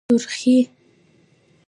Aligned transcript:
💄سورخي 0.09 0.57